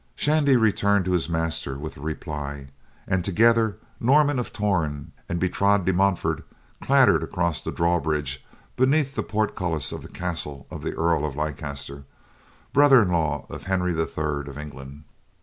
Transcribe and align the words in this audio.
Shandy 0.15 0.57
returned 0.57 1.05
to 1.05 1.11
his 1.11 1.29
master 1.29 1.77
with 1.77 1.93
the 1.93 2.01
reply, 2.01 2.69
and 3.05 3.23
together, 3.23 3.77
Norman 3.99 4.39
of 4.39 4.51
Torn 4.51 5.11
and 5.29 5.39
Bertrade 5.39 5.85
de 5.85 5.93
Montfort 5.93 6.43
clattered 6.81 7.21
across 7.21 7.61
the 7.61 7.71
drawbridge 7.71 8.43
beneath 8.75 9.13
the 9.13 9.21
portcullis 9.21 9.91
of 9.91 10.01
the 10.01 10.07
castle 10.09 10.65
of 10.71 10.81
the 10.81 10.95
Earl 10.95 11.23
of 11.23 11.35
Leicester, 11.35 12.05
brother 12.73 13.03
in 13.03 13.11
law 13.11 13.45
of 13.47 13.65
Henry 13.65 13.93
III 13.95 14.47
of 14.49 14.57
England. 14.57 15.03